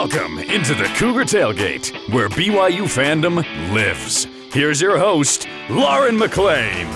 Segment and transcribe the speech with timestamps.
[0.00, 4.28] Welcome into the Cougar Tailgate, where BYU fandom lives.
[4.52, 6.86] Here's your host, Lauren McLean.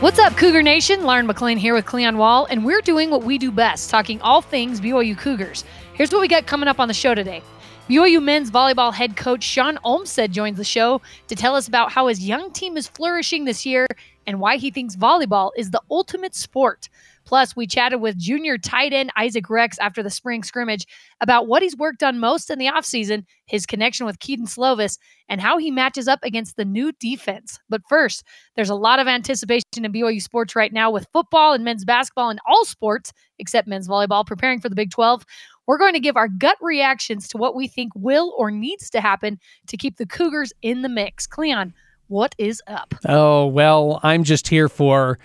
[0.00, 1.04] What's up, Cougar Nation?
[1.04, 4.42] Lauren McLean here with Cleon Wall, and we're doing what we do best, talking all
[4.42, 5.64] things BYU Cougars.
[5.94, 7.42] Here's what we got coming up on the show today.
[7.88, 12.08] BYU men's volleyball head coach Shawn Olmstead joins the show to tell us about how
[12.08, 13.86] his young team is flourishing this year
[14.26, 16.90] and why he thinks volleyball is the ultimate sport.
[17.24, 20.86] Plus, we chatted with junior tight end Isaac Rex after the spring scrimmage
[21.20, 25.40] about what he's worked on most in the offseason, his connection with Kedon Slovis, and
[25.40, 27.58] how he matches up against the new defense.
[27.68, 28.24] But first,
[28.56, 32.30] there's a lot of anticipation in BYU sports right now with football and men's basketball
[32.30, 35.24] and all sports except men's volleyball preparing for the Big 12.
[35.66, 39.00] We're going to give our gut reactions to what we think will or needs to
[39.00, 41.26] happen to keep the Cougars in the mix.
[41.26, 41.72] Cleon,
[42.08, 42.94] what is up?
[43.06, 45.18] Oh, well, I'm just here for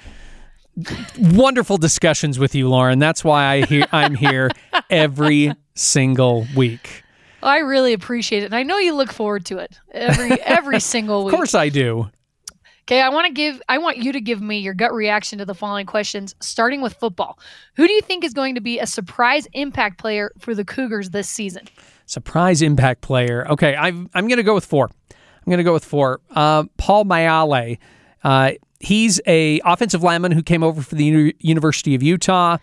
[1.19, 2.99] wonderful discussions with you, Lauren.
[2.99, 4.49] That's why I he- I'm here
[4.89, 7.03] every single week.
[7.41, 8.47] I really appreciate it.
[8.47, 11.33] And I know you look forward to it every every single week.
[11.33, 12.09] Of course I do.
[12.83, 15.45] Okay, I want to give I want you to give me your gut reaction to
[15.45, 17.39] the following questions, starting with football.
[17.75, 21.11] Who do you think is going to be a surprise impact player for the Cougars
[21.11, 21.67] this season?
[22.07, 23.47] Surprise impact player.
[23.47, 24.89] Okay, I'm I'm going to go with four.
[25.11, 26.19] I'm going to go with four.
[26.31, 27.77] Uh, Paul Maile.
[28.23, 32.57] Uh, he's a offensive lineman who came over for the Uni- University of Utah.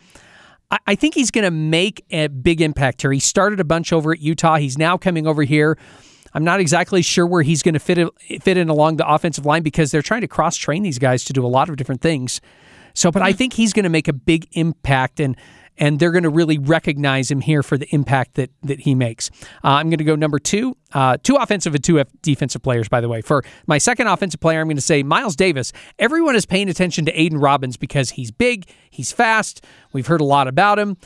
[0.70, 3.12] I, I think he's going to make a big impact here.
[3.12, 4.56] He started a bunch over at Utah.
[4.56, 5.78] He's now coming over here.
[6.34, 8.08] I'm not exactly sure where he's going to fit
[8.42, 11.32] fit in along the offensive line because they're trying to cross train these guys to
[11.32, 12.40] do a lot of different things.
[12.92, 13.38] So, but I mm-hmm.
[13.38, 15.36] think he's going to make a big impact and
[15.78, 19.30] and they're going to really recognize him here for the impact that that he makes.
[19.64, 22.88] Uh, I'm going to go number two, uh, two offensive and two defensive players.
[22.88, 25.72] By the way, for my second offensive player, I'm going to say Miles Davis.
[25.98, 29.64] Everyone is paying attention to Aidan Robbins because he's big, he's fast.
[29.92, 30.96] We've heard a lot about him.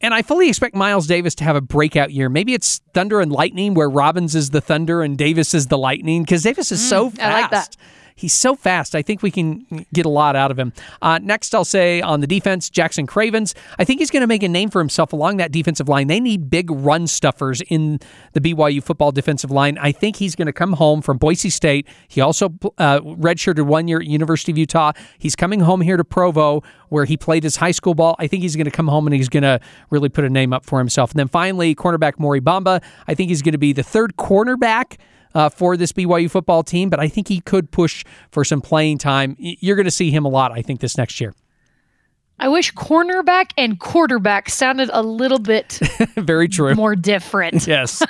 [0.00, 2.28] And I fully expect Miles Davis to have a breakout year.
[2.28, 6.22] Maybe it's Thunder and Lightning, where Robbins is the Thunder and Davis is the Lightning,
[6.22, 7.76] because Davis is mm, so fast.
[8.20, 8.94] He's so fast.
[8.94, 10.74] I think we can get a lot out of him.
[11.00, 13.54] Uh, next, I'll say on the defense, Jackson Cravens.
[13.78, 16.08] I think he's going to make a name for himself along that defensive line.
[16.08, 17.98] They need big run stuffers in
[18.34, 19.78] the BYU football defensive line.
[19.78, 21.88] I think he's going to come home from Boise State.
[22.08, 24.92] He also uh, redshirted one year at University of Utah.
[25.18, 28.16] He's coming home here to Provo, where he played his high school ball.
[28.18, 30.52] I think he's going to come home and he's going to really put a name
[30.52, 31.12] up for himself.
[31.12, 32.82] And then finally, cornerback Mory Bamba.
[33.08, 34.98] I think he's going to be the third cornerback
[35.34, 38.98] uh, for this BYU football team, but I think he could push for some playing
[38.98, 39.36] time.
[39.38, 41.34] You're going to see him a lot, I think, this next year.
[42.42, 45.78] I wish cornerback and quarterback sounded a little bit
[46.16, 47.66] very true more different.
[47.66, 48.02] Yes.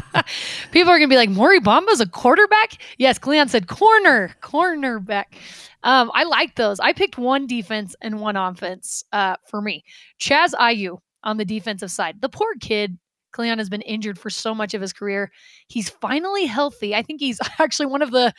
[0.72, 2.82] People are gonna be like, Mory Bamba's a quarterback?
[2.98, 5.26] Yes, Cleon said corner, cornerback.
[5.84, 6.80] Um, I like those.
[6.80, 9.84] I picked one defense and one offense uh, for me.
[10.20, 12.20] Chaz Ayu on the defensive side.
[12.20, 12.98] The poor kid
[13.32, 15.30] Cleon has been injured for so much of his career.
[15.68, 16.94] He's finally healthy.
[16.94, 18.32] I think he's actually one of the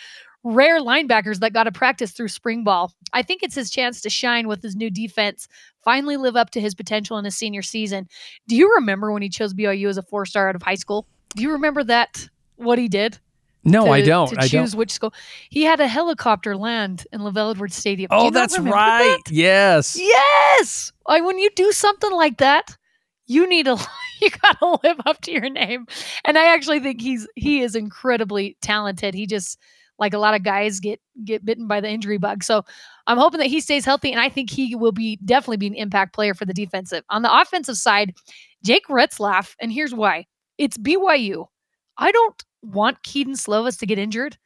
[0.44, 2.92] rare linebackers that got to practice through spring ball.
[3.14, 5.48] I think it's his chance to shine with his new defense,
[5.84, 8.08] finally live up to his potential in his senior season.
[8.48, 11.08] Do you remember when he chose BYU as a four star out of high school?
[11.36, 12.28] Do you remember that,
[12.58, 13.20] what he did?
[13.64, 14.30] No, to, I don't.
[14.30, 14.80] To I choose don't.
[14.80, 15.14] which school.
[15.50, 18.10] He had a helicopter land in LaVell Edwards Stadium.
[18.12, 19.18] Oh, that's right.
[19.26, 19.32] That?
[19.32, 19.98] Yes.
[19.98, 20.92] Yes.
[21.08, 22.76] I, when you do something like that,
[23.26, 23.78] you need to
[24.24, 25.86] you got to live up to your name.
[26.26, 29.14] And I actually think he's he is incredibly talented.
[29.14, 29.60] He just
[30.00, 32.44] like a lot of guys get get bitten by the injury bug.
[32.44, 32.64] So
[33.08, 35.76] I'm hoping that he stays healthy and I think he will be definitely be an
[35.76, 37.04] impact player for the defensive.
[37.10, 38.14] On the offensive side,
[38.64, 40.26] Jake Retzlaff, and here's why.
[40.58, 41.48] It's BYU.
[41.98, 44.38] I don't want Kedon Slovis to get injured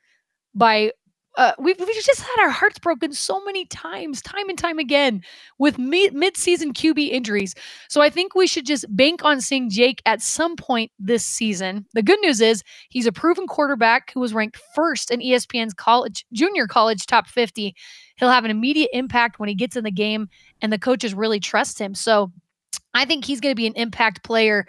[0.53, 0.91] by
[1.37, 5.21] uh, we've, we've just had our hearts broken so many times, time and time again,
[5.59, 7.53] with mid season QB injuries.
[7.89, 11.85] So I think we should just bank on seeing Jake at some point this season.
[11.93, 16.25] The good news is he's a proven quarterback who was ranked first in ESPN's college
[16.33, 17.75] junior college top 50.
[18.15, 20.29] He'll have an immediate impact when he gets in the game,
[20.61, 21.93] and the coaches really trust him.
[21.93, 22.31] So
[22.95, 24.65] I think he's going to be an impact player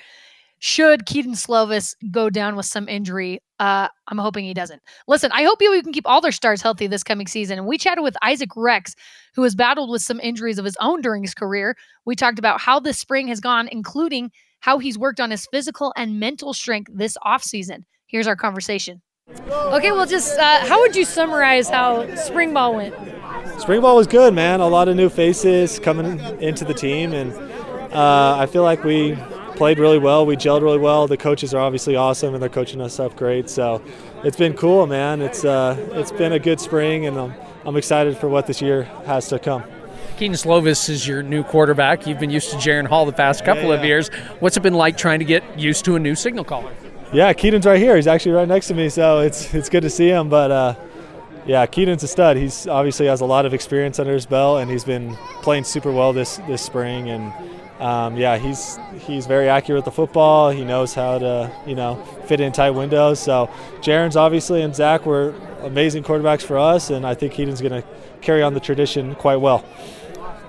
[0.59, 3.41] should Kedon Slovis go down with some injury.
[3.59, 4.81] Uh, I'm hoping he doesn't.
[5.09, 7.59] Listen, I hope you can keep all their stars healthy this coming season.
[7.59, 8.95] And we chatted with Isaac Rex,
[9.35, 11.77] who has battled with some injuries of his own during his career.
[12.05, 15.93] We talked about how this spring has gone, including how he's worked on his physical
[15.97, 17.85] and mental strength this offseason.
[18.07, 19.03] Here's our conversation.
[19.49, 22.95] Okay, well, just uh, how would you summarize how spring ball went?
[23.61, 24.61] Spring ball was good, man.
[24.61, 27.33] A lot of new faces coming into the team, and
[27.93, 29.19] uh, I feel like we
[29.59, 30.25] played really well.
[30.25, 31.07] We gelled really well.
[31.09, 33.51] The coaches are obviously awesome, and they're coaching us up great.
[33.51, 33.83] So
[34.25, 35.21] it's been cool, man.
[35.21, 37.35] It's uh, it's been a good spring, and I'm,
[37.67, 39.65] I'm excited for what this year has to come.
[40.17, 42.07] Kedon Slovis is your new quarterback.
[42.07, 44.09] You've been used to Jaren Hall the past couple Yeah, of years.
[44.41, 46.73] What's it been like trying to get used to a new signal caller?
[47.13, 47.97] Yeah, Kedon's right here.
[47.97, 50.29] He's actually right next to me, so it's it's good to see him.
[50.29, 50.75] But uh,
[51.47, 52.37] yeah, Kedon's a stud.
[52.37, 55.91] He's obviously has a lot of experience under his belt, and he's been playing super
[55.91, 57.11] well this this spring.
[57.11, 57.33] And
[57.81, 60.51] um, yeah, he's he's very accurate with the football.
[60.51, 61.97] He knows how to you know
[62.27, 63.21] fit in tight windows.
[63.21, 63.49] So
[63.81, 67.89] Jaren's obviously and Zach were amazing quarterbacks for us, and I think Kedon's going to
[68.21, 69.65] carry on the tradition quite well.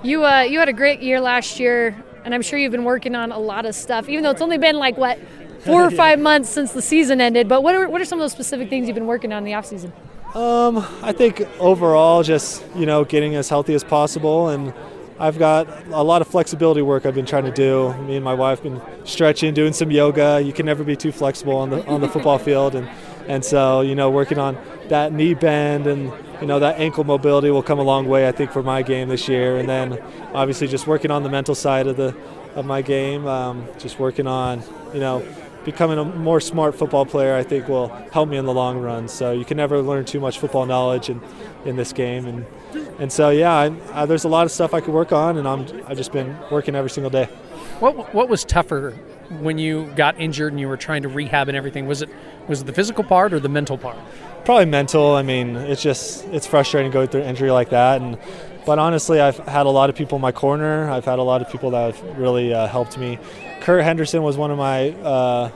[0.02, 3.14] You uh, you had a great year last year, and I'm sure you've been working
[3.14, 4.08] on a lot of stuff.
[4.08, 5.18] Even though it's only been like what
[5.60, 7.48] four or five months since the season ended.
[7.48, 9.44] But what are what are some of those specific things you've been working on in
[9.44, 9.92] the off season?
[10.34, 14.72] Um, I think overall, just you know, getting as healthy as possible, and
[15.20, 17.92] I've got a lot of flexibility work I've been trying to do.
[18.04, 20.40] Me and my wife been stretching, doing some yoga.
[20.40, 22.88] You can never be too flexible on the on the football field, and
[23.28, 24.56] and so you know, working on
[24.88, 28.32] that knee bend and you know that ankle mobility will come a long way, I
[28.32, 29.58] think, for my game this year.
[29.58, 30.02] And then
[30.32, 32.16] obviously just working on the mental side of the
[32.54, 34.62] of my game, um, just working on
[34.94, 35.22] you know
[35.64, 39.08] becoming a more smart football player, I think will help me in the long run.
[39.08, 41.20] So you can never learn too much football knowledge in,
[41.64, 42.46] in this game, and
[42.98, 45.46] and so yeah, I, I, there's a lot of stuff I could work on, and
[45.46, 47.26] I'm I've just been working every single day.
[47.80, 48.92] What what was tougher
[49.40, 51.86] when you got injured and you were trying to rehab and everything?
[51.86, 52.10] Was it
[52.48, 53.96] was it the physical part or the mental part?
[54.44, 55.14] Probably mental.
[55.14, 58.18] I mean, it's just it's frustrating going through an injury like that, and
[58.66, 60.90] but honestly, I've had a lot of people in my corner.
[60.90, 63.18] I've had a lot of people that have really uh, helped me.
[63.60, 64.90] Kurt Henderson was one of my.
[64.90, 65.50] Uh,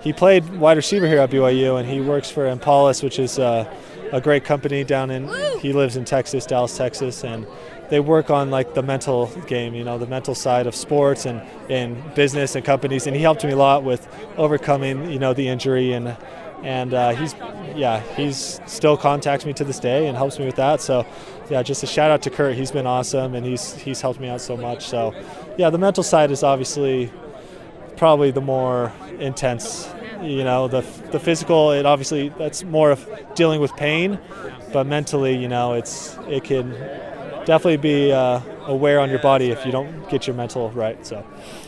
[0.00, 3.72] he played wide receiver here at BYU, and he works for Impalas, which is uh,
[4.12, 5.28] a great company down in.
[5.60, 7.46] He lives in Texas, Dallas, Texas, and
[7.88, 11.42] they work on like the mental game, you know, the mental side of sports and
[11.70, 13.06] in business and companies.
[13.06, 16.16] And he helped me a lot with overcoming, you know, the injury and
[16.62, 17.34] and uh, he's
[17.74, 20.80] yeah he's still contacts me to this day and helps me with that.
[20.80, 21.06] So
[21.50, 22.56] yeah, just a shout out to Kurt.
[22.56, 24.86] He's been awesome and he's he's helped me out so much.
[24.86, 25.14] So
[25.58, 27.10] yeah, the mental side is obviously
[27.96, 29.92] probably the more intense.
[30.22, 34.18] You know, the the physical it obviously that's more of dealing with pain,
[34.72, 36.70] but mentally, you know, it's it can
[37.44, 41.04] definitely be uh, a wear on your body if you don't get your mental right.
[41.06, 41.24] So.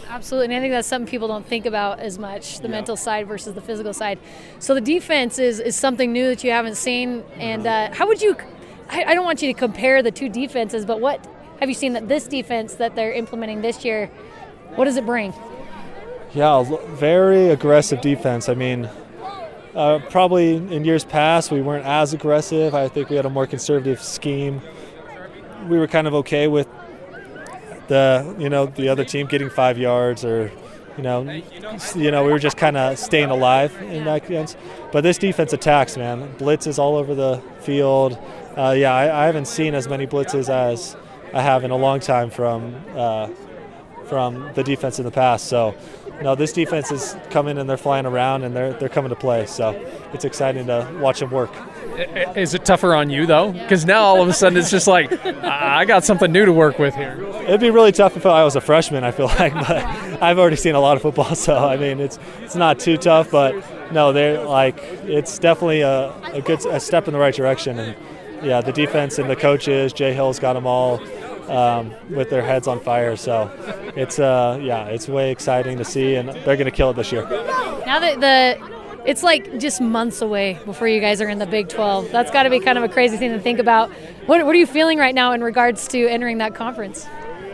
[0.09, 3.27] Absolutely, and I think that's something people don't think about as much the mental side
[3.27, 4.21] versus the physical side.
[4.61, 7.25] So the defense is is something new that you haven't seen.
[7.37, 8.37] And uh, how would you?
[8.95, 11.27] I, I don't want you to compare the two defenses, but what
[11.59, 14.07] have you seen that this defense that they're implementing this year?
[14.77, 15.35] What does it bring?
[16.33, 18.49] Yeah, very aggressive defense.
[18.49, 18.89] I mean,
[19.75, 22.75] uh, probably in years past we weren't as aggressive.
[22.75, 24.61] I think we had a more conservative scheme.
[25.69, 26.69] We were kind of okay with
[27.89, 30.53] the you know the other team getting five yards or
[30.97, 31.23] you know
[31.97, 34.57] you know we were just kind of staying alive in that sense.
[34.93, 36.35] But this defense attacks, man.
[36.39, 38.19] Blitzes all over the field.
[38.57, 40.97] Uh, yeah, I, I haven't seen as many blitzes as
[41.33, 43.29] I have in a long time from uh,
[44.05, 45.47] from the defense in the past.
[45.47, 45.75] So,
[46.23, 49.47] no, this defense is coming and they're flying around and they're they're coming to play.
[49.47, 49.71] So,
[50.13, 51.53] it's exciting to watch them work.
[51.95, 53.53] I- Is it tougher on you though?
[53.53, 56.53] Because now all of a sudden it's just like I I got something new to
[56.53, 57.17] work with here.
[57.43, 59.05] It'd be really tough if I was a freshman.
[59.05, 59.85] I feel like, but
[60.23, 63.31] I've already seen a lot of football, so I mean, it's it's not too tough.
[63.31, 63.55] But
[63.93, 67.79] no, they're like it's definitely a, a good a step in the right direction.
[67.79, 67.95] And
[68.43, 71.01] yeah, the defense and the coaches, Jay Hill's got them all
[71.51, 73.17] um, with their heads on fire.
[73.17, 73.51] So
[73.97, 77.23] it's uh yeah, it's way exciting to see, and they're gonna kill it this year.
[77.87, 78.74] Now that the
[79.05, 82.11] it's like just months away before you guys are in the Big 12.
[82.11, 83.91] That's got to be kind of a crazy thing to think about.
[84.27, 87.07] What, what are you feeling right now in regards to entering that conference?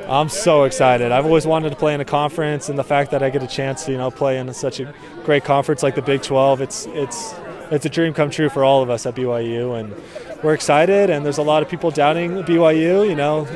[0.09, 1.13] I'm so excited.
[1.13, 3.47] I've always wanted to play in a conference, and the fact that I get a
[3.47, 4.93] chance to, you know, play in such a
[5.25, 7.33] great conference like the Big 12, it's it's
[7.71, 9.95] it's a dream come true for all of us at BYU, and
[10.43, 11.11] we're excited.
[11.11, 13.47] And there's a lot of people doubting BYU, you know,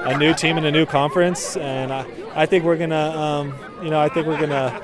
[0.00, 3.88] a new team in a new conference, and I, I think we're gonna, um, you
[3.88, 4.78] know, I think we're gonna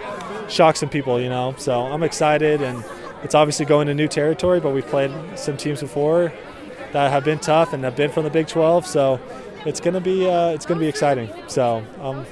[0.50, 1.54] shock some people, you know.
[1.58, 2.84] So I'm excited, and
[3.22, 6.32] it's obviously going to new territory, but we've played some teams before
[6.92, 9.20] that have been tough and have been from the Big 12, so
[9.64, 11.30] it's gonna be uh, it's gonna be exciting.
[11.46, 12.26] So um,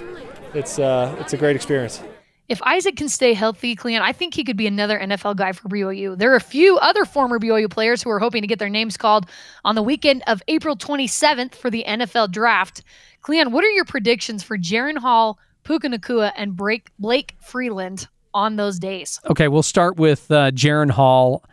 [0.54, 2.02] it's uh, it's a great experience.
[2.48, 5.68] If Isaac can stay healthy, Cleon, I think he could be another NFL guy for
[5.68, 6.16] BYU.
[6.16, 8.96] There are a few other former BYU players who are hoping to get their names
[8.96, 9.26] called
[9.66, 12.82] on the weekend of April 27th for the NFL draft.
[13.20, 18.56] Cleon, what are your predictions for Jaren Hall, Puka Nacua, and Blake, Blake Freeland on
[18.56, 19.20] those days?
[19.28, 21.44] Okay, we'll start with uh, Jaren Hall.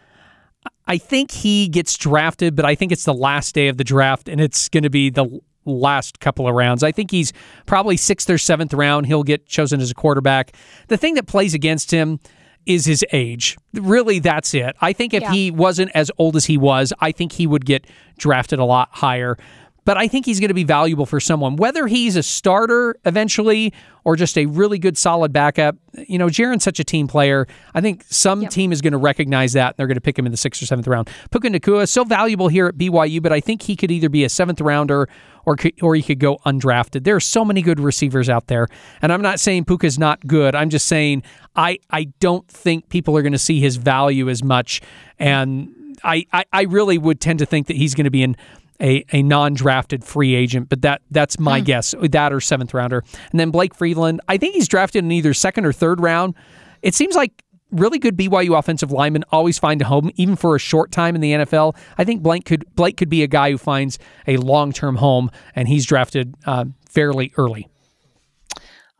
[0.88, 4.30] I think he gets drafted, but I think it's the last day of the draft,
[4.30, 6.82] and it's going to be the last couple of rounds.
[6.82, 7.34] I think he's
[7.66, 9.06] probably sixth or seventh round.
[9.06, 10.56] He'll get chosen as a quarterback.
[10.88, 12.22] The thing that plays against him
[12.66, 13.58] is his age.
[13.74, 14.78] Really, that's it.
[14.80, 15.32] I think if Yeah.
[15.34, 17.86] he wasn't as old as he was, I think he would get
[18.18, 19.38] drafted a lot higher.
[19.86, 23.72] But I think he's going to be valuable for someone, whether he's a starter eventually
[24.04, 25.76] or just a really good solid backup.
[26.08, 27.48] You know, Jaren's such a team player.
[27.74, 28.52] I think some Yep.
[28.52, 30.62] team is going to recognize that and they're going to pick him in the sixth
[30.62, 31.10] or seventh round.
[31.32, 34.30] Puka Nacua so valuable here at BYU, but I think he could either be a
[34.30, 35.08] seventh rounder
[35.46, 37.04] or could, or he could go undrafted.
[37.04, 38.68] There are so many good receivers out there,
[39.04, 40.56] and I'm not saying Puka's not good.
[40.56, 41.22] I'm just saying
[41.56, 44.82] I I don't think people are going to see his value as much,
[45.20, 45.70] and
[46.04, 48.36] I I, I really would tend to think that he's going to be in
[48.82, 51.94] a, a non-drafted free agent, but that that's my guess.
[52.00, 54.22] That or seventh rounder, and then Blake Freeland.
[54.28, 56.36] I think he's drafted in either second or third round.
[56.82, 60.60] It seems like really good BYU offensive linemen always find a home, even for a
[60.60, 61.76] short time in the NFL.
[61.98, 65.68] I think Blake could Blake could be a guy who finds a long-term home, and
[65.68, 67.68] he's drafted uh, fairly early.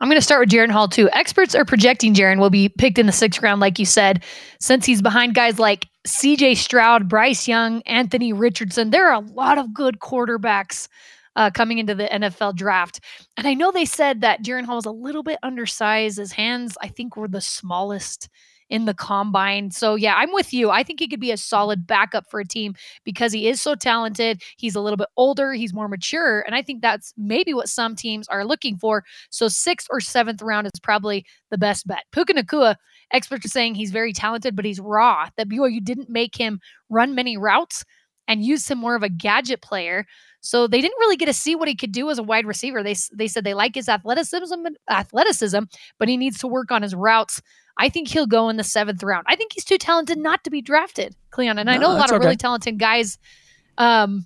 [0.00, 1.08] I'm going to start with Jaren Hall too.
[1.12, 4.22] Experts are projecting Jaren will be picked in the sixth round, like you said,
[4.60, 6.56] since he's behind guys like C.J.
[6.56, 8.90] Stroud, Bryce Young, Anthony Richardson.
[8.90, 10.88] There are a lot of good quarterbacks
[11.34, 13.00] uh, coming into the NFL draft,
[13.36, 16.18] and I know they said that Jaren Hall was a little bit undersized.
[16.18, 18.28] His hands, I think, were the smallest
[18.68, 19.70] in the combine.
[19.70, 20.70] So yeah, I'm with you.
[20.70, 23.74] I think he could be a solid backup for a team because he is so
[23.74, 24.42] talented.
[24.56, 27.94] He's a little bit older, he's more mature, and I think that's maybe what some
[27.94, 29.04] teams are looking for.
[29.30, 32.04] So sixth or seventh round is probably the best bet.
[32.12, 32.76] Puka Nacua,
[33.12, 35.28] experts are saying he's very talented, but he's raw.
[35.36, 37.84] That BYU didn't make him run many routes
[38.28, 40.04] and used him more of a gadget player.
[40.46, 42.84] So they didn't really get to see what he could do as a wide receiver.
[42.84, 44.54] They they said they like his athleticism
[44.88, 45.64] athleticism,
[45.98, 47.42] but he needs to work on his routes.
[47.78, 49.26] I think he'll go in the seventh round.
[49.28, 51.58] I think he's too talented not to be drafted, Cleon.
[51.58, 53.18] And I know a lot of really talented guys
[53.76, 54.24] um,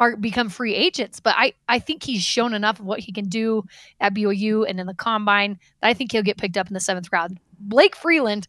[0.00, 3.28] are become free agents, but I, I think he's shown enough of what he can
[3.28, 3.62] do
[4.00, 6.80] at BYU and in the combine that I think he'll get picked up in the
[6.80, 7.38] seventh round.
[7.60, 8.48] Blake Freeland,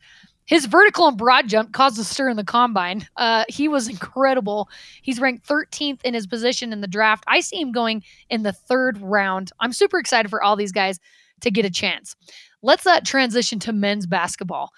[0.49, 3.07] his vertical and broad jump caused a stir in the combine.
[3.15, 4.67] Uh, he was incredible.
[5.03, 7.23] He's ranked 13th in his position in the draft.
[7.27, 9.51] I see him going in the third round.
[9.59, 10.99] I'm super excited for all these guys
[11.41, 12.15] to get a chance.
[12.63, 14.71] Let's uh, transition to men's basketball.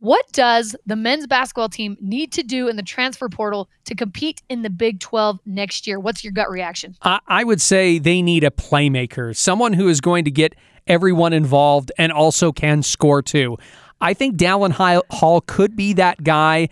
[0.00, 4.42] What does the men's basketball team need to do in the transfer portal to compete
[4.48, 6.00] in the Big 12 next year?
[6.00, 6.96] What's your gut reaction?
[7.02, 10.56] I, I would say they need a playmaker, someone who is going to get
[10.88, 13.56] everyone involved and also can score too.
[14.02, 14.72] I think Dallin
[15.10, 16.68] Hall could be that guy,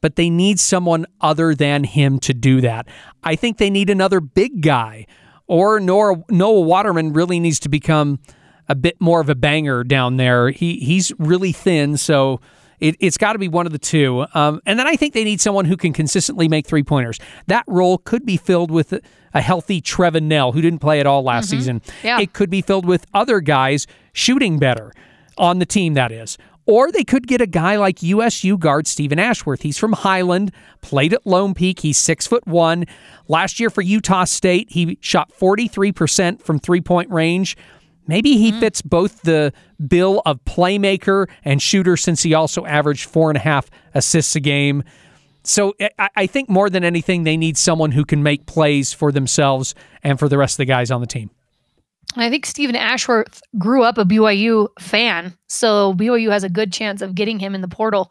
[0.00, 2.86] but they need someone other than him to do that.
[3.24, 5.06] I think they need another big guy,
[5.48, 8.20] or Noah, Noah Waterman really needs to become
[8.68, 10.50] a bit more of a banger down there.
[10.50, 12.40] He he's really thin, so
[12.80, 14.24] it, it's got to be one of the two.
[14.34, 17.18] Um, and then I think they need someone who can consistently make three pointers.
[17.48, 18.94] That role could be filled with
[19.34, 21.82] a healthy Trevin Knell, who didn't play at all last season.
[22.04, 22.20] Yeah.
[22.20, 24.92] It could be filled with other guys shooting better
[25.36, 26.38] on the team, that is.
[26.68, 29.62] Or they could get a guy like USU guard Steven Ashworth.
[29.62, 31.80] He's from Highland, played at Lone Peak.
[31.80, 32.84] He's six foot one.
[33.26, 37.56] Last year for Utah State, he shot 43% from three point range.
[38.06, 38.60] Maybe he mm-hmm.
[38.60, 39.54] fits both the
[39.86, 44.40] bill of playmaker and shooter since he also averaged four and a half assists a
[44.40, 44.84] game.
[45.44, 49.10] So I, I think more than anything, they need someone who can make plays for
[49.10, 51.30] themselves and for the rest of the guys on the team.
[52.16, 57.02] I think Steven Ashworth grew up a BYU fan, so BYU has a good chance
[57.02, 58.10] of getting him in the portal.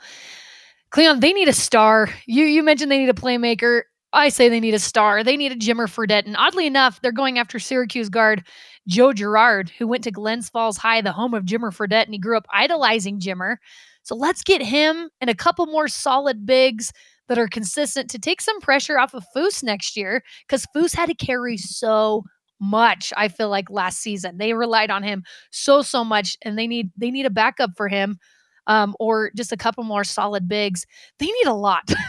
[0.91, 2.09] Cleon, they need a star.
[2.25, 3.83] You you mentioned they need a playmaker.
[4.13, 5.23] I say they need a star.
[5.23, 6.25] They need a Jimmer Fredette.
[6.25, 8.45] And oddly enough, they're going after Syracuse guard
[8.87, 12.19] Joe Girard, who went to Glens Falls High, the home of Jimmer Fredette, and he
[12.19, 13.57] grew up idolizing Jimmer.
[14.03, 16.93] So let's get him and a couple more solid bigs
[17.27, 21.09] that are consistent to take some pressure off of Foose next year because Foose had
[21.09, 22.23] to carry so
[22.59, 24.37] much i feel like last season.
[24.37, 27.87] They relied on him so so much and they need they need a backup for
[27.87, 28.19] him
[28.67, 30.85] um, or just a couple more solid bigs.
[31.19, 31.89] They need a lot.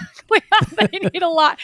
[0.77, 1.59] They need a lot.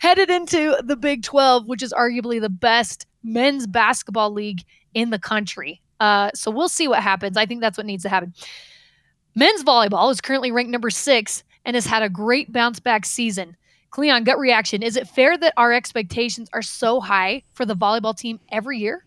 [0.00, 4.62] Headed into the big 12 which is arguably the best men's basketball league
[4.94, 5.80] in the country.
[6.00, 7.36] Uh, so we'll see what happens.
[7.36, 8.34] I think that's what needs to happen.
[9.34, 13.56] Men's volleyball is currently ranked number six and has had a great bounce back season
[13.90, 14.82] Cleon, gut reaction.
[14.82, 19.04] Is it fair that our expectations are so high for the volleyball team every year?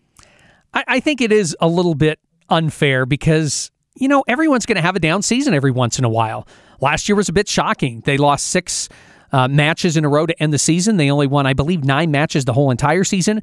[0.74, 4.82] I, I think it is a little bit unfair because, you know, everyone's going to
[4.82, 6.46] have a down season every once in a while.
[6.80, 8.02] Last year was a bit shocking.
[8.04, 8.88] They lost six
[9.30, 10.96] uh, matches in a row to end the season.
[10.96, 13.42] They only won, I believe, nine matches the whole entire season.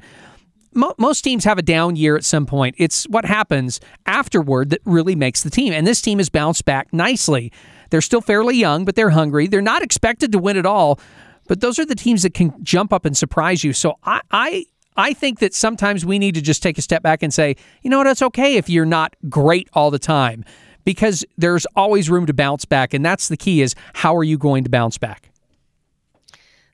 [0.72, 2.76] Mo- most teams have a down year at some point.
[2.78, 5.72] It's what happens afterward that really makes the team.
[5.72, 7.50] And this team has bounced back nicely.
[7.90, 9.48] They're still fairly young, but they're hungry.
[9.48, 11.00] They're not expected to win it all,
[11.50, 13.72] but those are the teams that can jump up and surprise you.
[13.72, 14.66] So I, I,
[14.96, 17.90] I think that sometimes we need to just take a step back and say, you
[17.90, 20.44] know what, it's okay if you're not great all the time,
[20.84, 24.38] because there's always room to bounce back, and that's the key: is how are you
[24.38, 25.32] going to bounce back?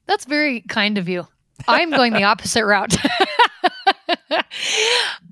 [0.04, 1.26] That's very kind of you.
[1.66, 2.98] I'm going the opposite route.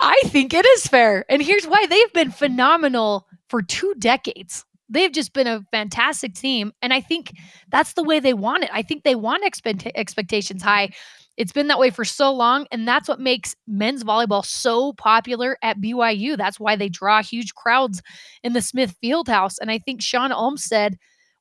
[0.01, 1.27] I think it is fair.
[1.29, 4.65] And here's why they've been phenomenal for two decades.
[4.89, 6.73] They've just been a fantastic team.
[6.83, 7.33] And I think
[7.69, 8.71] that's the way they want it.
[8.73, 10.91] I think they want expect- expectations high.
[11.37, 12.67] It's been that way for so long.
[12.71, 16.37] And that's what makes men's volleyball so popular at BYU.
[16.37, 18.03] That's why they draw huge crowds
[18.43, 19.57] in the Smith Fieldhouse.
[19.61, 20.97] And I think Shawn Olmstead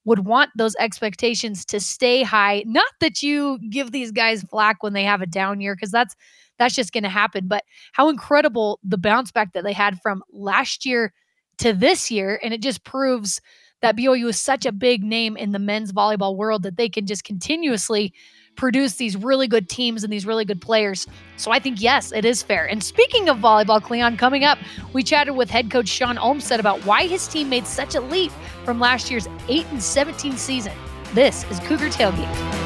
[0.06, 2.64] would want those expectations to stay high.
[2.66, 6.16] Not that you give these guys flack when they have a down year, because that's
[6.60, 7.48] that's just going to happen.
[7.48, 11.14] But how incredible the bounce back that they had from last year
[11.58, 12.40] to this year.
[12.44, 13.42] And it just proves
[13.82, 17.06] that BYU is such a big name in the men's volleyball world that they can
[17.06, 18.14] just continuously
[18.56, 21.08] produce these really good teams and these really good players.
[21.38, 22.66] So I think, yes, it is fair.
[22.66, 24.58] And speaking of volleyball, Cleon, coming up,
[24.94, 28.32] we chatted with head coach Shawn Olmstead about why his team made such a leap
[28.64, 30.74] from last year's 8 and 17 season.
[31.14, 32.63] This is Cougar Tailgate.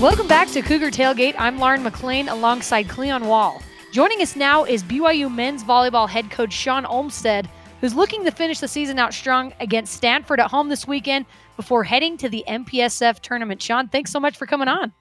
[0.00, 1.34] Welcome back to Cougar Tailgate.
[1.40, 3.60] I'm Lauren McLean alongside Cleon Wall.
[3.90, 7.50] Joining us now is BYU men's volleyball head coach Shawn Olmstead,
[7.80, 11.26] who's looking to finish the season out strong against Stanford at home this weekend
[11.56, 13.60] before heading to the MPSF tournament.
[13.60, 14.92] Shawn, thanks so much for coming on.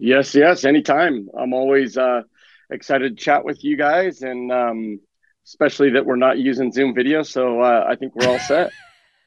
[0.00, 1.28] Yes, yes, anytime.
[1.38, 2.22] I'm always uh,
[2.70, 4.98] excited to chat with you guys, and um,
[5.46, 8.72] especially that we're not using Zoom video, so uh, I think we're all set.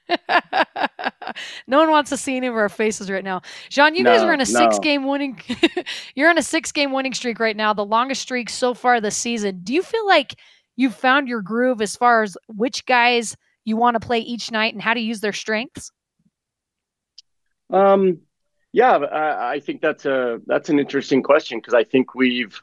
[1.67, 3.41] no one wants to see any of our faces right now.
[3.69, 4.45] Shawn, you no, guys are in a no.
[4.45, 5.39] six game winning
[6.15, 9.17] you're in a six game winning streak right now, the longest streak so far this
[9.17, 9.61] season.
[9.63, 10.35] Do you feel like
[10.75, 13.35] you've found your groove as far as which guys
[13.65, 15.91] you want to play each night and how to use their strengths?
[17.69, 18.19] Um
[18.71, 22.61] yeah, I, I think that's a that's an interesting question because I think we've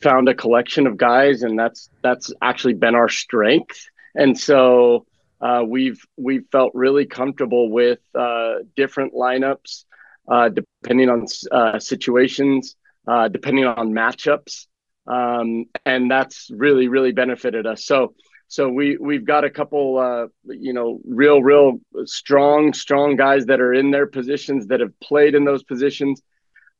[0.00, 3.88] found a collection of guys and that's that's actually been our strength.
[4.14, 5.06] And so
[5.40, 9.84] uh, we've we've felt really comfortable with uh, different lineups,
[10.28, 14.66] uh, depending on uh, situations, uh, depending on matchups,
[15.06, 17.84] um, and that's really really benefited us.
[17.84, 18.14] So
[18.48, 23.60] so we we've got a couple uh, you know real real strong strong guys that
[23.60, 26.20] are in their positions that have played in those positions,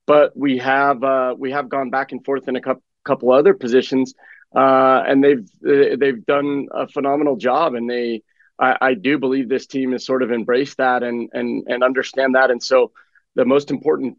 [0.05, 0.99] but we have
[1.39, 4.15] we have gone back and forth in a couple couple other positions.
[4.53, 8.23] and they've they've done a phenomenal job, and they
[8.59, 12.35] I, I do believe this team has sort of embraced that and and and understand
[12.35, 12.51] that.
[12.51, 12.93] And so
[13.35, 14.19] the most important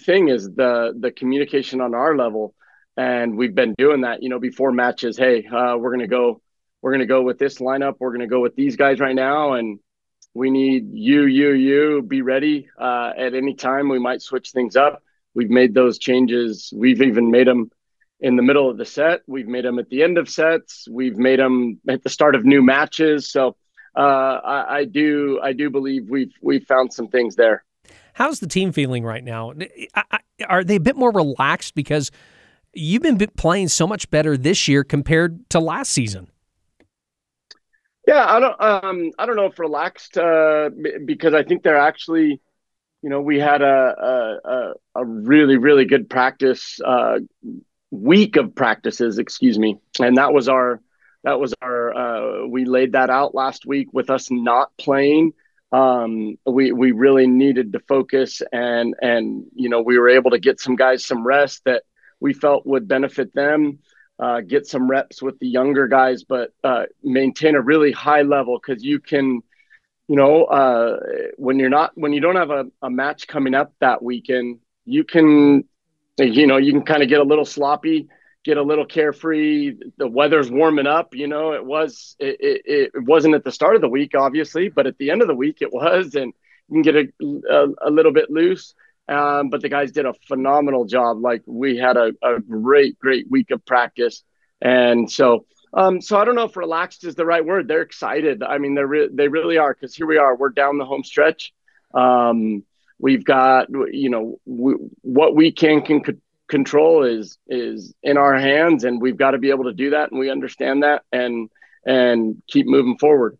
[0.00, 2.54] thing is the the communication on our level.
[2.96, 5.16] And we've been doing that, you know, before matches.
[5.16, 6.42] Hey, uh, we're gonna go,
[6.82, 7.94] we're gonna go with this lineup.
[7.98, 9.78] We're gonna go with these guys right now, and
[10.34, 12.02] we need you, you, you.
[12.02, 13.88] Be ready uh, at any time.
[13.88, 15.02] We might switch things up.
[15.34, 16.72] We've made those changes.
[16.76, 17.70] We've even made them
[18.18, 19.22] in the middle of the set.
[19.26, 20.86] We've made them at the end of sets.
[20.90, 23.30] We've made them at the start of new matches.
[23.30, 23.56] So
[23.96, 27.64] uh, I, I, do I do believe we've we've found some things there.
[28.14, 29.52] How's the team feeling right now?
[30.48, 32.10] Are they a bit more relaxed because
[32.72, 36.28] you've been playing so much better this year compared to last season?
[38.06, 40.70] Yeah, I don't um, I don't know if relaxed uh,
[41.04, 42.40] because I think they're actually,
[43.02, 47.18] you know, we had a a, a really really good practice uh,
[47.90, 50.80] week of practices, excuse me, and that was our
[51.24, 51.79] that was our
[52.50, 55.32] we laid that out last week with us not playing
[55.72, 60.38] um, we we really needed to focus and and you know we were able to
[60.38, 61.84] get some guys some rest that
[62.18, 63.78] we felt would benefit them
[64.18, 68.58] uh, get some reps with the younger guys but uh, maintain a really high level
[68.58, 69.40] because you can
[70.08, 70.98] you know uh,
[71.36, 75.04] when you're not when you don't have a, a match coming up that weekend you
[75.04, 75.64] can
[76.18, 78.08] you know you can kind of get a little sloppy
[78.44, 79.76] get a little carefree.
[79.96, 81.14] The weather's warming up.
[81.14, 84.68] You know, it was it, it, it, wasn't at the start of the week, obviously,
[84.68, 86.32] but at the end of the week it was, and
[86.68, 87.06] you can get a,
[87.50, 88.74] a, a little bit loose.
[89.08, 91.20] Um, but the guys did a phenomenal job.
[91.20, 94.22] Like we had a, a great, great week of practice,
[94.60, 95.46] and so.
[95.72, 97.68] Um, so I don't know if relaxed is the right word.
[97.68, 98.42] They're excited.
[98.42, 100.34] I mean, they're re- they really are because here we are.
[100.34, 101.52] We're down the home stretch.
[101.94, 102.64] Um,
[102.98, 106.02] we've got you know we, what we can can
[106.50, 110.10] control is is in our hands and we've got to be able to do that
[110.10, 111.48] and we understand that and
[111.86, 113.38] and keep moving forward.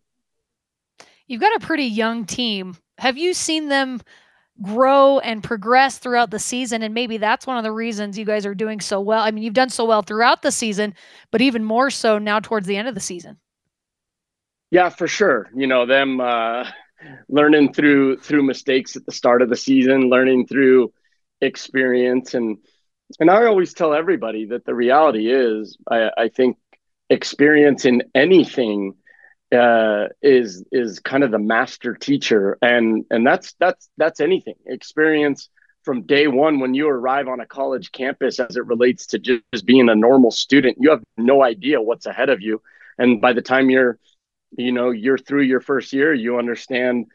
[1.27, 2.75] You've got a pretty young team.
[2.97, 4.01] Have you seen them
[4.61, 6.81] grow and progress throughout the season?
[6.81, 9.21] And maybe that's one of the reasons you guys are doing so well.
[9.21, 10.95] I mean you've done so well throughout the season
[11.31, 13.37] but even more so now towards the end of the season.
[14.71, 15.49] Yeah for sure.
[15.53, 16.65] You know them uh
[17.27, 20.93] learning through through mistakes at the start of the season learning through
[21.41, 22.57] experience and
[23.19, 26.57] and I always tell everybody that the reality is, I, I think
[27.09, 28.95] experience in anything
[29.51, 35.49] uh, is is kind of the master teacher, and and that's that's that's anything experience
[35.83, 39.65] from day one when you arrive on a college campus as it relates to just
[39.65, 40.77] being a normal student.
[40.79, 42.61] You have no idea what's ahead of you,
[42.97, 43.99] and by the time you're
[44.57, 47.07] you know you're through your first year, you understand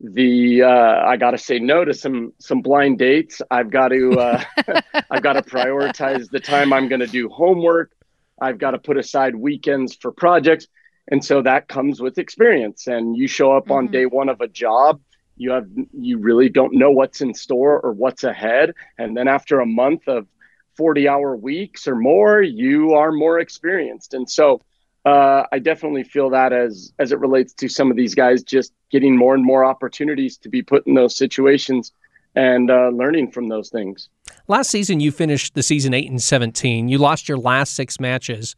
[0.00, 3.42] the uh, I got to say no to some some blind dates.
[3.50, 4.44] I've got to uh,
[5.10, 7.92] I've got to prioritize the time I'm going to do homework.
[8.40, 10.68] I've got to put aside weekends for projects,
[11.10, 12.86] and so that comes with experience.
[12.86, 13.72] And you show up mm-hmm.
[13.72, 15.00] on day one of a job,
[15.36, 19.58] you have you really don't know what's in store or what's ahead, and then after
[19.58, 20.28] a month of
[20.76, 24.14] 40 hour weeks or more, you are more experienced.
[24.14, 24.60] And so
[25.08, 28.72] uh, I definitely feel that as as it relates to some of these guys just
[28.90, 31.92] getting more and more opportunities to be put in those situations
[32.34, 34.08] and uh, learning from those things.
[34.48, 36.88] Last season, you finished the season eight and seventeen.
[36.88, 38.54] You lost your last six matches.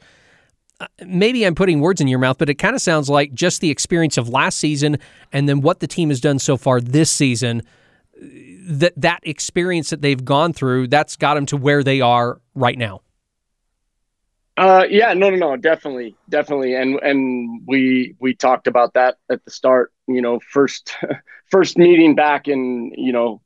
[0.81, 3.61] Uh, maybe I'm putting words in your mouth, but it kind of sounds like just
[3.61, 4.99] the experience of last season
[5.33, 7.63] and then what the team has done so far this season.
[8.69, 12.79] That that experience that they've gone through, that's got them to where they are right
[12.79, 13.03] now.
[14.61, 19.43] Uh, yeah, no, no, no, definitely, definitely, and and we we talked about that at
[19.47, 19.93] the start.
[20.07, 20.95] You know, first
[21.51, 23.43] first meeting back in you know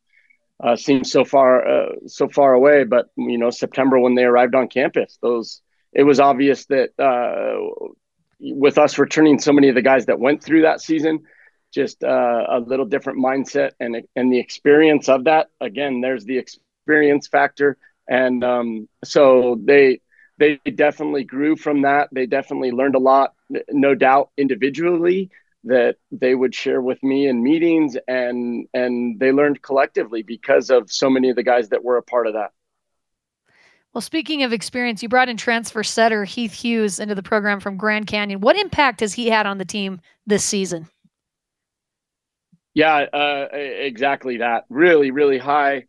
[0.62, 4.56] uh, seems so far uh, so far away, but you know September when they arrived
[4.56, 7.58] on campus, those it was obvious that uh,
[8.40, 11.20] with us returning so many of the guys that went through that season,
[11.72, 15.48] just uh, a little different mindset and and the experience of that.
[15.60, 20.00] Again, there's the experience factor, and um, so they
[20.38, 22.08] they definitely grew from that.
[22.12, 23.34] They definitely learned a lot,
[23.70, 25.30] no doubt, individually
[25.64, 30.92] that they would share with me in meetings and and they learned collectively because of
[30.92, 32.52] so many of the guys that were a part of that.
[33.94, 37.76] Well, speaking of experience, you brought in transfer setter Heath Hughes into the program from
[37.76, 38.40] Grand Canyon.
[38.40, 40.88] What impact has he had on the team this season?
[42.74, 44.64] Yeah, uh, exactly that.
[44.68, 45.84] Really, really high,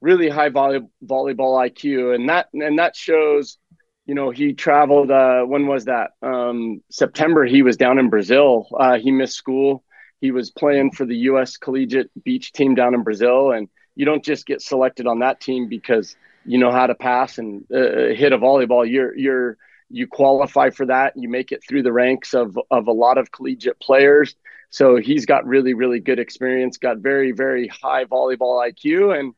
[0.00, 3.58] really high volley, volleyball IQ, and that and that shows
[4.06, 5.10] you know, he traveled.
[5.10, 6.10] Uh, when was that?
[6.22, 7.44] Um, September.
[7.44, 8.68] He was down in Brazil.
[8.78, 9.84] Uh, he missed school.
[10.20, 11.56] He was playing for the U.S.
[11.56, 15.68] Collegiate Beach team down in Brazil, and you don't just get selected on that team
[15.68, 18.88] because you know how to pass and uh, hit a volleyball.
[18.90, 19.56] You're you're
[19.88, 21.14] you qualify for that.
[21.16, 24.34] You make it through the ranks of of a lot of collegiate players.
[24.70, 26.78] So he's got really really good experience.
[26.78, 29.34] Got very very high volleyball IQ, and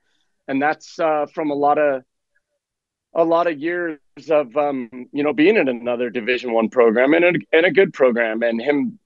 [0.48, 2.02] and that's uh, from a lot of
[3.14, 3.98] a lot of years
[4.30, 7.92] of um, you know being in another Division One program and a, and a good
[7.92, 8.98] program, and him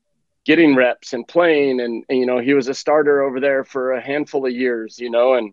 [0.45, 3.93] getting reps and playing, and, and, you know he was a starter over there for
[3.93, 5.53] a handful of years, you know, and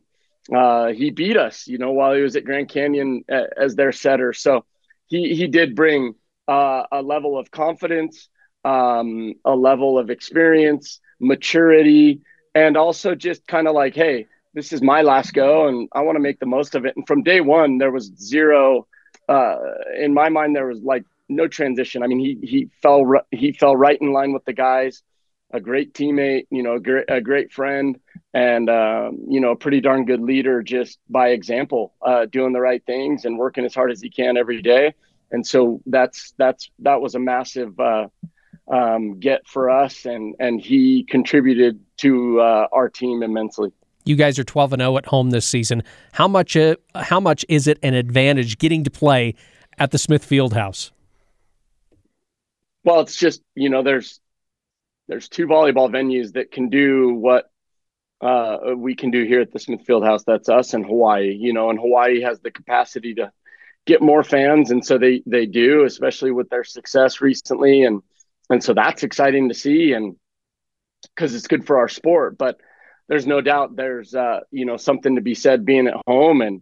[0.54, 4.34] uh, he beat us, you know, while he was at Grand Canyon as their setter.
[4.34, 4.66] So
[5.08, 6.16] he he did bring
[6.48, 8.30] uh, a level of confidence,
[8.66, 12.22] um, a level of experience, maturity,
[12.54, 16.16] and also just kind of like, hey, this is my last go and I want
[16.16, 16.96] to make the most of it.
[16.96, 18.88] And from day one, there was zero,
[19.28, 19.58] uh,
[20.00, 22.04] in my mind, there was like no transition.
[22.04, 25.02] I mean, he, he fell, he fell right in line with the guys,
[25.52, 28.00] a great teammate, you know, a great, a great friend
[28.34, 32.62] and, um, you know, a pretty darn good leader just by example, uh, doing the
[32.62, 34.94] right things and working as hard as he can every day.
[35.32, 38.08] And so that's, that's, that was a massive, uh,
[38.72, 43.72] um, get for us and, and he contributed to, uh, our team immensely.
[44.06, 45.84] You guys are 12 and 0 at home this season.
[46.13, 49.36] How much uh, how much is it an advantage getting to play
[49.78, 50.92] at the Smith Fieldhouse?
[52.84, 54.20] Well, it's just, you know, there's
[55.08, 57.50] there's two volleyball venues that can do what
[58.22, 60.24] uh, we can do here at the Smith Fieldhouse.
[60.26, 61.34] That's us and Hawaii.
[61.34, 63.32] You know, and Hawaii has the capacity to
[63.86, 68.02] get more fans, and so they they do, especially with their success recently, and
[68.50, 70.16] and so that's exciting to see, and
[71.16, 72.38] because it's good for our sport.
[72.38, 72.60] But
[73.08, 76.62] there's no doubt there's uh, you know something to be said being at home, and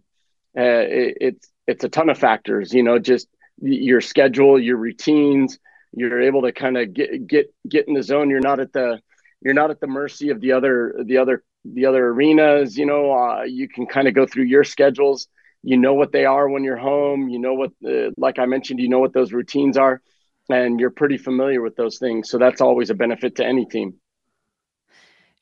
[0.56, 2.72] uh, it, it's it's a ton of factors.
[2.72, 3.28] You know, just
[3.60, 5.58] your schedule, your routines.
[5.94, 8.30] You're able to kind of get get get in the zone.
[8.30, 9.00] You're not at the
[9.40, 12.76] you're not at the mercy of the other the other the other arenas.
[12.76, 15.28] You know, uh, you can kind of go through your schedules.
[15.62, 17.28] You know what they are when you're home.
[17.28, 20.02] You know what, the, like I mentioned, you know what those routines are,
[20.50, 22.30] and you're pretty familiar with those things.
[22.30, 23.94] So that's always a benefit to any team.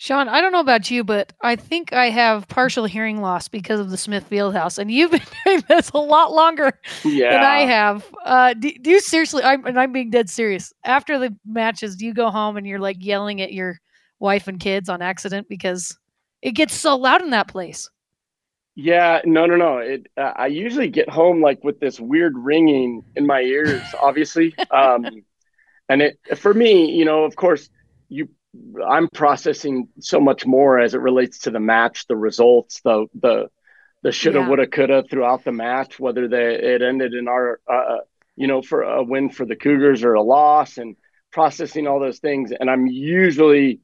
[0.01, 3.81] Shawn, I don't know about you, but I think I have partial hearing loss because
[3.81, 6.73] of the Smith Fieldhouse, and you've been doing this a lot longer
[7.05, 7.33] yeah.
[7.33, 8.07] than I have.
[8.25, 9.43] Uh, do, do, you seriously?
[9.43, 10.73] I'm, and I'm being dead serious.
[10.85, 13.79] After the matches, do you go home and you're like yelling at your
[14.21, 15.99] wife and kids on accident because
[16.41, 17.91] it gets so loud in that place?
[18.77, 19.79] Yeah, no, no, no.
[19.81, 20.07] It.
[20.17, 24.55] Uh, I usually get home like with this weird ringing in my ears, obviously.
[24.71, 25.05] um,
[25.91, 27.69] and it for me, you know, of course,
[28.09, 28.31] you
[28.87, 33.49] I'm processing so much more as it relates to the match, the results, the the
[34.03, 34.49] the shoulda, yeah.
[34.49, 37.99] woulda, coulda throughout the match, whether they it ended in our uh, uh,
[38.37, 40.97] you know for a win for the Cougars or a loss, and
[41.31, 42.53] processing all those things.
[42.59, 43.81] And I'm usually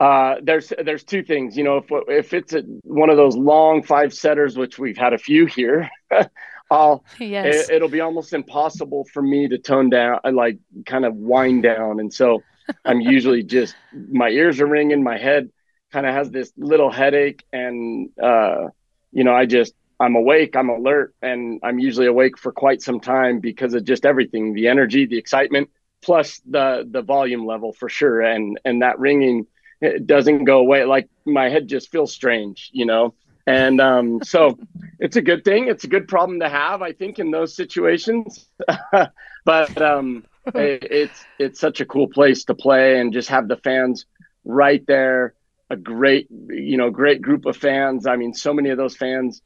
[0.00, 3.82] uh, there's there's two things, you know, if if it's a, one of those long
[3.82, 5.90] five setters, which we've had a few here,
[6.70, 7.68] I'll yes.
[7.68, 12.00] it, will be almost impossible for me to tone down, like kind of wind down,
[12.00, 12.42] and so
[12.84, 15.50] I'm usually just my ears are ringing, my head
[15.92, 18.68] kind of has this little headache, and uh,
[19.12, 23.00] you know, I just I'm awake, I'm alert, and I'm usually awake for quite some
[23.00, 25.70] time because of just everything, the energy, the excitement,
[26.02, 29.46] plus the the volume level for sure, and and that ringing
[29.80, 30.84] it doesn't go away.
[30.84, 33.14] Like my head just feels strange, you know.
[33.46, 34.58] And um, so
[34.98, 35.68] it's a good thing.
[35.68, 38.46] It's a good problem to have, I think, in those situations.
[39.44, 43.56] but um, it, it's it's such a cool place to play and just have the
[43.56, 44.06] fans
[44.44, 45.34] right there.
[45.72, 48.06] A great, you know, great group of fans.
[48.06, 49.40] I mean, so many of those fans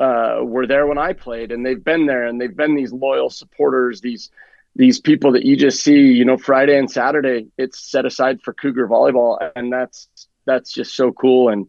[0.00, 3.28] uh, were there when I played, and they've been there, and they've been these loyal
[3.28, 4.30] supporters, these
[4.74, 8.52] these people that you just see, you know, Friday and Saturday, it's set aside for
[8.52, 10.08] Cougar volleyball, and that's
[10.44, 11.66] that's just so cool, and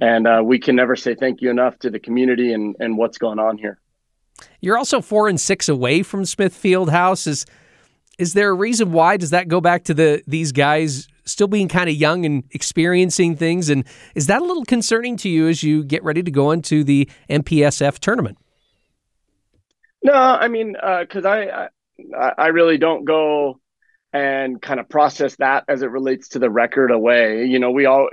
[0.00, 3.18] and uh, we can never say thank you enough to the community and and what's
[3.18, 3.78] going on here.
[4.60, 7.26] You're also four and six away from Smith Fieldhouse.
[7.26, 7.46] Is
[8.18, 9.16] is there a reason why?
[9.16, 13.36] Does that go back to the these guys still being kind of young and experiencing
[13.36, 13.68] things?
[13.68, 16.84] And is that a little concerning to you as you get ready to go into
[16.84, 18.38] the MPSF tournament?
[20.02, 21.68] No, I mean, because uh,
[22.18, 23.60] I, I really don't go
[24.12, 27.46] and kind of process that as it relates to the record away.
[27.46, 28.08] You know, we all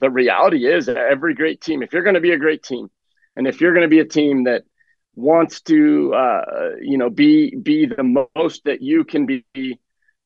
[0.00, 2.90] the reality is every great team, if you're going to be a great team,
[3.34, 4.64] and if you're going to be a team that
[5.14, 9.78] wants to, uh, you know, be be the most that you can be,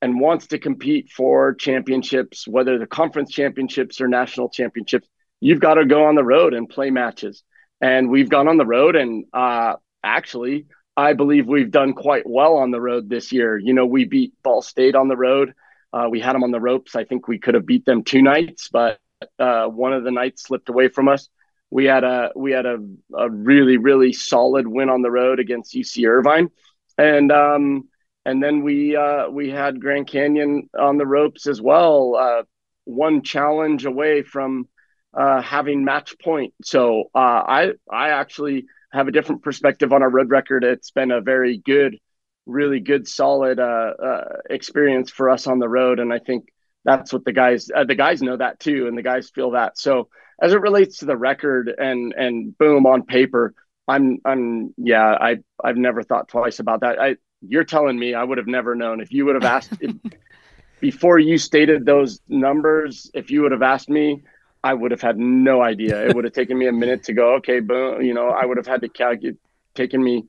[0.02, 5.08] and wants to compete for championships, whether the conference championships or national championships,
[5.40, 7.42] you've got to go on the road and play matches.
[7.80, 12.56] And we've gone on the road, and uh, actually, I believe we've done quite well
[12.56, 13.58] on the road this year.
[13.58, 15.52] You know, we beat Ball State on the road.
[15.92, 16.96] Uh, we had them on the ropes.
[16.96, 18.98] I think we could have beat them two nights, but
[19.38, 21.28] uh, one of the nights slipped away from us.
[21.70, 22.78] We had a we had a,
[23.16, 26.50] a really really solid win on the road against UC Irvine,
[26.96, 27.88] and um,
[28.24, 32.16] and then we uh, we had Grand Canyon on the ropes as well.
[32.16, 32.42] Uh,
[32.84, 34.68] one challenge away from
[35.12, 36.54] uh, having match point.
[36.62, 40.64] So uh, I I actually have a different perspective on our road record.
[40.64, 41.98] It's been a very good,
[42.46, 46.46] really good, solid uh, uh, experience for us on the road, and I think
[46.84, 49.78] that's what the guys the guys know that too, and the guys feel that.
[49.78, 50.08] So
[50.40, 53.54] as it relates to the record and and boom on paper,
[53.88, 57.00] I'm I'm yeah I I've never thought twice about that.
[57.00, 59.94] I you're telling me I would have never known if you would have asked if,
[60.80, 63.10] before you stated those numbers.
[63.14, 64.22] If you would have asked me
[64.66, 66.08] I would have had no idea.
[66.08, 68.56] It would have taken me a minute to go, okay, boom, you know, I would
[68.56, 69.36] have had to calculate,
[69.76, 70.24] taken me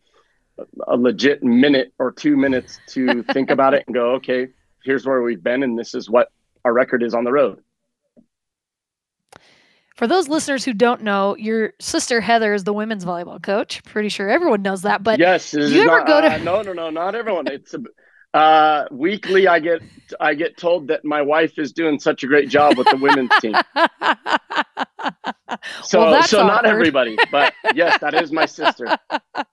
[0.87, 4.49] a legit minute or two minutes to think about it and go, okay,
[4.83, 6.29] here's where we've been, and this is what
[6.63, 7.63] our record is on the road.
[9.97, 13.83] For those listeners who don't know, your sister Heather is the women's volleyball coach.
[13.83, 15.01] Pretty sure everyone knows that.
[15.01, 16.35] But yes, do you ever not, go to?
[16.35, 17.47] Uh, no, no, no, not everyone.
[17.47, 17.79] It's a,
[18.37, 19.81] uh, weekly, I get
[20.19, 23.31] I get told that my wife is doing such a great job with the women's
[23.41, 23.55] team.
[25.83, 26.47] So, well, so awkward.
[26.47, 28.97] not everybody, but yes, that is my sister.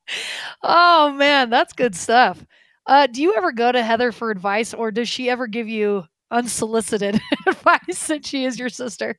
[0.62, 2.44] oh man, that's good stuff.
[2.86, 6.04] Uh, do you ever go to Heather for advice, or does she ever give you
[6.30, 9.18] unsolicited advice since she is your sister?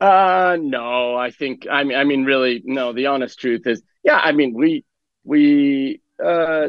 [0.00, 2.92] Uh, no, I think I mean I mean really no.
[2.92, 4.84] The honest truth is, yeah, I mean we
[5.24, 6.68] we uh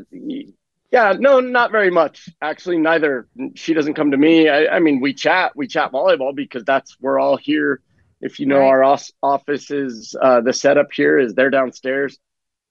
[0.91, 2.29] yeah, no, not very much.
[2.41, 3.27] Actually, neither.
[3.55, 4.49] She doesn't come to me.
[4.49, 7.81] I, I mean, we chat, we chat volleyball because that's we're all here.
[8.21, 8.67] If you know, right.
[8.67, 12.17] our os- office is uh, the setup here is they're downstairs,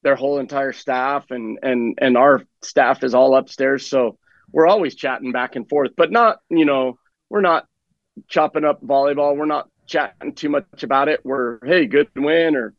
[0.02, 3.86] their whole entire staff, and and and our staff is all upstairs.
[3.86, 4.18] So
[4.50, 6.98] we're always chatting back and forth, but not, you know,
[7.30, 7.66] we're not
[8.28, 9.36] chopping up volleyball.
[9.36, 11.24] We're not chatting too much about it.
[11.24, 12.74] We're hey, good win or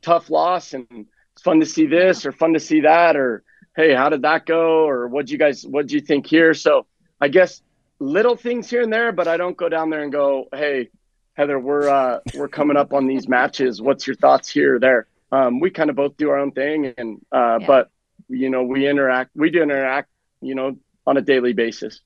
[0.00, 0.86] tough loss, and
[1.32, 3.44] it's fun to see this or fun to see that or
[3.76, 4.88] hey, how did that go?
[4.88, 6.54] Or what'd you guys, what do you think here?
[6.54, 6.86] So
[7.20, 7.60] I guess
[7.98, 10.90] little things here and there, but I don't go down there and go, hey,
[11.34, 13.82] Heather, we're uh, we're coming up on these matches.
[13.82, 15.06] What's your thoughts here or there?
[15.32, 17.66] Um, we kind of both do our own thing, and uh, yeah.
[17.66, 17.90] but
[18.28, 19.32] you know we interact.
[19.34, 22.00] We do interact, you know, on a daily basis.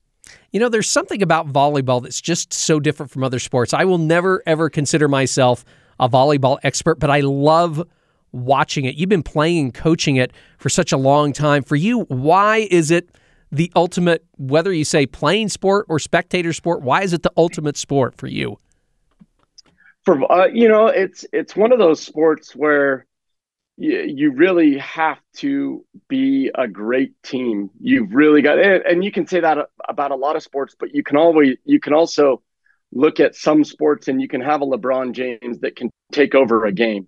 [0.51, 3.73] You know, there's something about volleyball that's just so different from other sports.
[3.73, 5.63] I will never ever consider myself
[5.99, 7.85] a volleyball expert, but I love
[8.31, 8.95] watching it.
[8.95, 11.63] You've been playing and coaching it for such a long time.
[11.63, 13.09] For you, why is it
[13.51, 16.81] the ultimate, whether you say playing sport or spectator sport?
[16.81, 18.57] Why is it the ultimate sport for you?
[20.05, 23.05] For uh, you know, it's it's one of those sports where
[23.79, 27.69] you, really have to be a great team.
[27.79, 31.03] You've really got, and you can say that about a lot of sports, but you
[31.03, 32.41] can always you can also
[32.91, 36.65] look at some sports and you can have a LeBron James that can take over
[36.65, 37.07] a game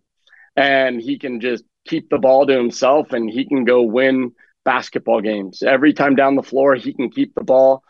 [0.55, 4.31] and he can just keep the ball to himself and he can go win
[4.63, 5.63] basketball games.
[5.63, 7.83] Every time down the floor, he can keep the ball.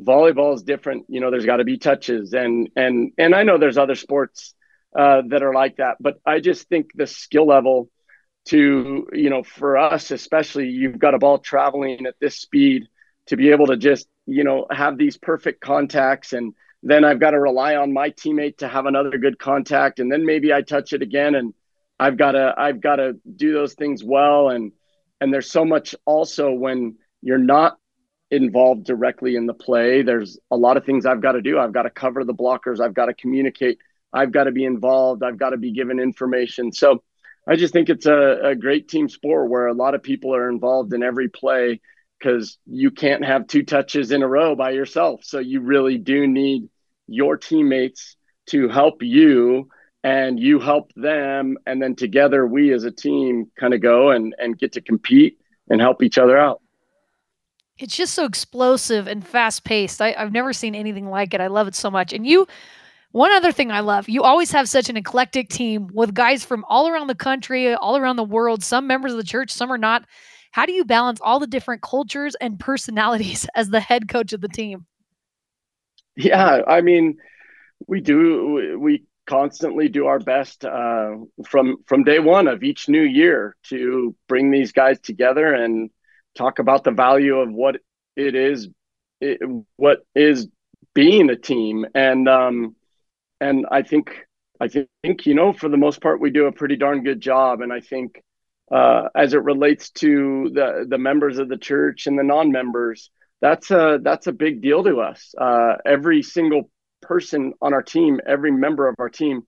[0.00, 1.06] Volleyball is different.
[1.08, 4.54] You know, there's got to be touches and and and I know there's other sports
[4.96, 7.90] uh, that are like that, but I just think the skill level
[8.48, 12.88] to you know for us especially, you've got a ball traveling at this speed
[13.26, 16.32] to be able to just you know have these perfect contacts.
[16.32, 20.00] And then I've got to rely on my teammate to have another good contact.
[20.00, 21.54] And then maybe I touch it again and
[21.98, 24.48] I've got to I've got to do those things well.
[24.50, 24.72] And
[25.20, 27.78] and there's so much also when you're not
[28.30, 31.58] involved directly in the play there's a lot of things I've got to do.
[31.58, 32.80] I've got to cover the blockers.
[32.80, 33.78] I've got to communicate.
[34.12, 35.22] I've got to be involved.
[35.22, 36.72] I've got to be given information.
[36.72, 37.02] So
[37.48, 40.50] I just think it's a, a great team sport where a lot of people are
[40.50, 41.80] involved in every play
[42.18, 45.24] because you can't have two touches in a row by yourself.
[45.24, 46.68] So you really do need
[47.06, 48.16] your teammates
[48.48, 49.68] to help you
[50.04, 51.56] and you help them.
[51.66, 55.38] And then together we as a team kind of go and and get to compete
[55.70, 56.60] and help each other out.
[57.78, 61.40] It's just so explosive and fast paced i've never seen anything like it.
[61.40, 62.12] I love it so much.
[62.12, 62.46] And you
[63.12, 66.64] one other thing i love you always have such an eclectic team with guys from
[66.68, 68.62] all around the country all around the world.
[68.62, 70.04] Some members of the church some are not.
[70.50, 74.40] How do you balance all the different cultures and personalities as the head coach of
[74.40, 74.86] the team?
[76.16, 77.18] Yeah i mean
[77.86, 81.10] we do we constantly do our best uh,
[81.46, 85.90] from from day one of each new year to bring these guys together and
[86.34, 87.76] talk about the value of what
[88.16, 88.68] it is
[89.20, 89.38] it,
[89.76, 90.48] what is
[90.94, 91.86] being a team.
[91.94, 92.74] And um
[93.40, 94.26] and I think
[94.60, 97.60] I think you know for the most part we do a pretty darn good job
[97.60, 98.22] and I think
[98.70, 103.70] uh, as it relates to the the members of the church and the non-members that's
[103.70, 106.70] a that's a big deal to us uh, every single
[107.00, 109.42] person on our team, every member of our team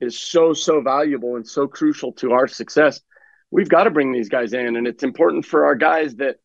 [0.00, 3.00] is so, so valuable and so crucial to our success.
[3.50, 4.76] We've got to bring these guys in.
[4.76, 6.36] And it's important for our guys that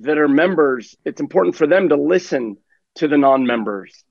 [0.00, 2.56] that are members, it's important for them to listen
[2.96, 4.04] to the non-members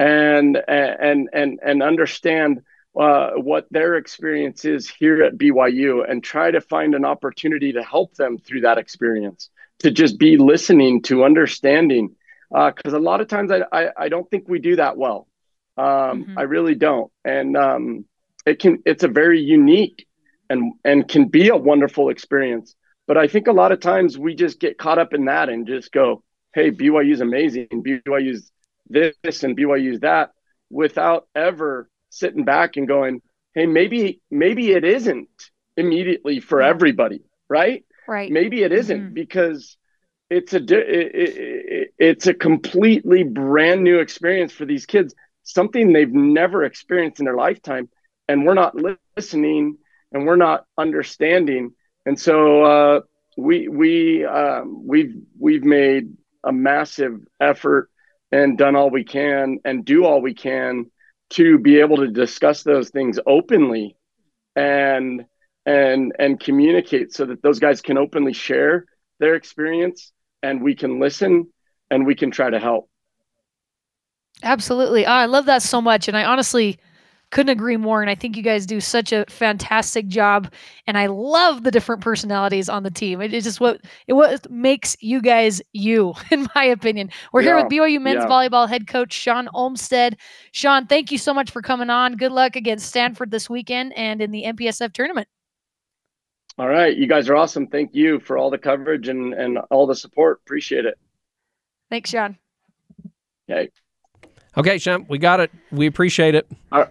[0.00, 2.62] and and and and understand
[2.98, 7.82] uh, what their experience is here at BYU and try to find an opportunity to
[7.82, 12.16] help them through that experience to just be listening to understanding
[12.48, 15.28] because uh, a lot of times I, I, I don't think we do that well.
[15.76, 16.38] Um, mm-hmm.
[16.38, 18.04] I really don't, and um,
[18.46, 20.06] it can it's a very unique
[20.48, 22.74] and and can be a wonderful experience.
[23.06, 25.66] But I think a lot of times we just get caught up in that and
[25.66, 26.22] just go,
[26.54, 27.68] "Hey, BYU is amazing.
[27.70, 28.50] BYU's
[28.90, 30.32] this and BYU's that,"
[30.70, 33.22] without ever sitting back and going,
[33.54, 35.28] "Hey, maybe maybe it isn't
[35.76, 37.84] immediately for everybody, right?
[38.06, 38.30] Right.
[38.30, 39.14] Maybe it isn't mm-hmm.
[39.14, 39.76] because."
[40.32, 46.12] it's a it, it, it's a completely brand new experience for these kids something they've
[46.12, 47.88] never experienced in their lifetime
[48.28, 48.76] and we're not
[49.16, 49.76] listening
[50.12, 51.72] and we're not understanding
[52.06, 53.00] and so uh,
[53.36, 57.90] we we um, we've we've made a massive effort
[58.32, 60.86] and done all we can and do all we can
[61.30, 63.96] to be able to discuss those things openly
[64.56, 65.24] and
[65.66, 68.84] and and communicate so that those guys can openly share
[69.18, 70.12] their experience
[70.42, 71.46] and we can listen
[71.90, 72.88] and we can try to help.
[74.42, 75.04] Absolutely.
[75.04, 76.08] Oh, I love that so much.
[76.08, 76.78] And I honestly
[77.30, 78.02] couldn't agree more.
[78.02, 80.52] And I think you guys do such a fantastic job.
[80.86, 83.20] And I love the different personalities on the team.
[83.20, 87.10] It is just what it what makes you guys you, in my opinion.
[87.32, 87.48] We're yeah.
[87.48, 88.28] here with BYU men's yeah.
[88.28, 90.16] volleyball head coach Shawn Olmstead.
[90.52, 92.16] Shawn, thank you so much for coming on.
[92.16, 95.28] Good luck against Stanford this weekend and in the MPSF tournament.
[96.58, 96.94] All right.
[96.94, 97.66] You guys are awesome.
[97.68, 100.40] Thank you for all the coverage and, and all the support.
[100.44, 100.98] Appreciate it.
[101.88, 102.36] Thanks, Shawn.
[103.48, 103.70] Okay.
[104.56, 105.50] Okay, Shawn, we got it.
[105.70, 106.46] We appreciate it.
[106.72, 106.90] All right.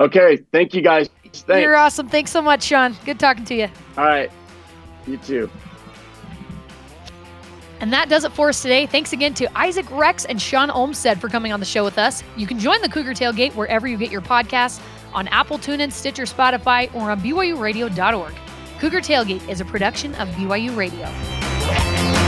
[0.00, 0.38] Okay.
[0.50, 1.10] Thank you, guys.
[1.22, 1.62] Thanks.
[1.62, 2.08] You're awesome.
[2.08, 2.96] Thanks so much, Shawn.
[3.04, 3.68] Good talking to you.
[3.96, 4.30] All right.
[5.06, 5.50] You too.
[7.80, 8.86] And that does it for us today.
[8.86, 12.22] Thanks again to Isaac Rex and Shawn Olmstead for coming on the show with us.
[12.36, 14.80] You can join the Cougar Tailgate wherever you get your podcasts
[15.14, 18.34] on Apple, TuneIn, Stitcher, Spotify, or on BYURadio.org.
[18.78, 22.19] Cougar Tailgate is a production of BYU Radio.